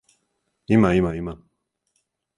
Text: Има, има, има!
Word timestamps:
Има, 0.77 0.91
има, 1.01 1.13
има! 1.19 1.37